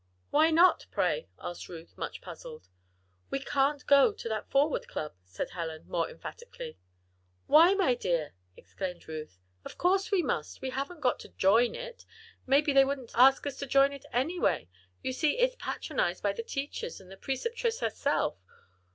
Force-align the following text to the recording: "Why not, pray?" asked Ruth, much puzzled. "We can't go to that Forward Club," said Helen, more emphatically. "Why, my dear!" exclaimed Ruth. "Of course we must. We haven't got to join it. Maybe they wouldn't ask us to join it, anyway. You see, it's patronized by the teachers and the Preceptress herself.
"Why 0.31 0.49
not, 0.49 0.87
pray?" 0.89 1.27
asked 1.39 1.69
Ruth, 1.69 1.95
much 1.95 2.21
puzzled. 2.21 2.69
"We 3.29 3.37
can't 3.37 3.85
go 3.85 4.11
to 4.11 4.29
that 4.29 4.49
Forward 4.49 4.87
Club," 4.87 5.13
said 5.25 5.51
Helen, 5.51 5.87
more 5.87 6.09
emphatically. 6.09 6.79
"Why, 7.45 7.75
my 7.75 7.93
dear!" 7.93 8.33
exclaimed 8.57 9.07
Ruth. 9.07 9.37
"Of 9.63 9.77
course 9.77 10.09
we 10.09 10.23
must. 10.23 10.59
We 10.59 10.71
haven't 10.71 11.01
got 11.01 11.19
to 11.19 11.29
join 11.29 11.75
it. 11.75 12.07
Maybe 12.47 12.73
they 12.73 12.83
wouldn't 12.83 13.11
ask 13.13 13.45
us 13.45 13.59
to 13.59 13.67
join 13.67 13.93
it, 13.93 14.07
anyway. 14.11 14.69
You 15.03 15.13
see, 15.13 15.37
it's 15.37 15.55
patronized 15.59 16.23
by 16.23 16.33
the 16.33 16.41
teachers 16.41 16.99
and 16.99 17.11
the 17.11 17.15
Preceptress 17.17 17.81
herself. 17.81 18.41